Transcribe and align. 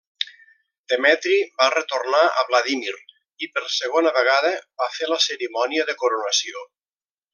Demetri 0.93 1.35
va 1.61 1.67
retornar 1.73 2.21
a 2.41 2.45
Vladímir 2.47 2.93
i 3.47 3.51
per 3.59 3.63
segona 3.75 4.15
vegada 4.17 4.55
va 4.83 4.89
fer 4.97 5.11
la 5.13 5.21
cerimònia 5.27 5.87
de 5.91 5.97
coronació. 6.05 6.65